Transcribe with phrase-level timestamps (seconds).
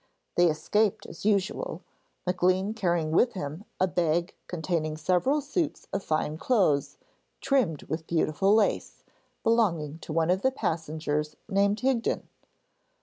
[0.33, 1.83] They escaped as usual,
[2.25, 6.97] Maclean carrying with him a bag containing several suits of fine clothes,
[7.39, 9.03] trimmed with beautiful lace,
[9.43, 12.27] belonging to one of the passengers named Higden.